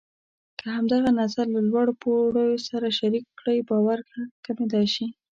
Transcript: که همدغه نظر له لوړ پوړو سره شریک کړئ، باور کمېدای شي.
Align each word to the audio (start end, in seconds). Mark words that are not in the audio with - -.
که 0.59 0.65
همدغه 0.77 1.09
نظر 1.21 1.45
له 1.55 1.61
لوړ 1.69 1.87
پوړو 2.01 2.47
سره 2.67 2.87
شریک 2.99 3.25
کړئ، 3.39 3.59
باور 3.69 3.99
کمېدای 4.45 4.85
شي. 4.93 5.05